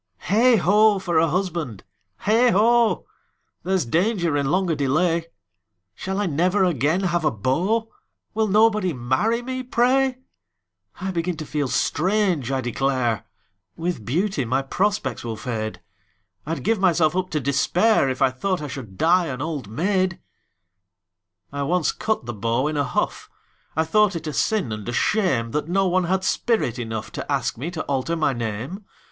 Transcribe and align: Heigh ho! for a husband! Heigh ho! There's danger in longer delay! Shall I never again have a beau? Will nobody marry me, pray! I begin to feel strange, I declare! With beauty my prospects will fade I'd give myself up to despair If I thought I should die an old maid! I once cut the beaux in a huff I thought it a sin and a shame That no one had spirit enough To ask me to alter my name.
Heigh 0.17 0.55
ho! 0.55 0.97
for 0.97 1.19
a 1.19 1.27
husband! 1.27 1.83
Heigh 2.21 2.49
ho! 2.49 3.05
There's 3.61 3.85
danger 3.85 4.35
in 4.35 4.47
longer 4.49 4.73
delay! 4.73 5.27
Shall 5.93 6.19
I 6.19 6.25
never 6.25 6.63
again 6.63 7.01
have 7.01 7.23
a 7.23 7.29
beau? 7.29 7.91
Will 8.33 8.47
nobody 8.47 8.93
marry 8.93 9.43
me, 9.43 9.61
pray! 9.61 10.17
I 10.99 11.11
begin 11.11 11.37
to 11.37 11.45
feel 11.45 11.67
strange, 11.67 12.51
I 12.51 12.61
declare! 12.61 13.25
With 13.77 14.03
beauty 14.03 14.43
my 14.43 14.63
prospects 14.63 15.23
will 15.23 15.37
fade 15.37 15.83
I'd 16.47 16.63
give 16.63 16.79
myself 16.79 17.15
up 17.15 17.29
to 17.29 17.39
despair 17.39 18.09
If 18.09 18.23
I 18.23 18.31
thought 18.31 18.59
I 18.63 18.67
should 18.67 18.97
die 18.97 19.27
an 19.27 19.39
old 19.39 19.69
maid! 19.69 20.19
I 21.53 21.61
once 21.61 21.91
cut 21.91 22.25
the 22.25 22.33
beaux 22.33 22.65
in 22.65 22.75
a 22.75 22.83
huff 22.83 23.29
I 23.75 23.83
thought 23.83 24.15
it 24.15 24.25
a 24.25 24.33
sin 24.33 24.71
and 24.71 24.89
a 24.89 24.93
shame 24.93 25.51
That 25.51 25.69
no 25.69 25.87
one 25.87 26.05
had 26.05 26.23
spirit 26.23 26.79
enough 26.79 27.11
To 27.11 27.31
ask 27.31 27.55
me 27.55 27.69
to 27.69 27.83
alter 27.83 28.15
my 28.15 28.33
name. 28.33 28.83